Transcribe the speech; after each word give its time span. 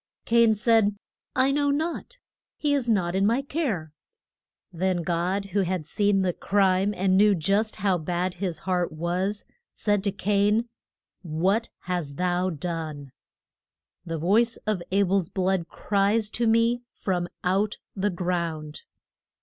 Cain 0.25 0.55
said, 0.55 0.95
I 1.35 1.51
know 1.51 1.69
not. 1.69 2.17
He 2.57 2.73
is 2.73 2.89
not 2.89 3.13
in 3.13 3.23
my 3.23 3.43
care. 3.43 3.93
Then 4.73 5.03
God, 5.03 5.45
who 5.53 5.59
had 5.61 5.85
seen 5.85 6.23
the 6.23 6.33
crime, 6.33 6.91
and 6.97 7.15
knew 7.15 7.35
just 7.35 7.75
how 7.75 7.99
bad 7.99 8.33
his 8.33 8.57
heart 8.57 8.91
was, 8.91 9.45
said 9.75 10.03
to 10.05 10.11
Cain: 10.11 10.67
What 11.21 11.69
hast 11.81 12.17
thou 12.17 12.49
done? 12.49 13.11
The 14.03 14.17
voice 14.17 14.57
of 14.65 14.81
A 14.91 15.03
bel's 15.03 15.29
blood 15.29 15.67
cries 15.69 16.31
to 16.31 16.47
me 16.47 16.81
from 16.95 17.29
out 17.43 17.77
the 17.95 18.09
ground. 18.09 18.81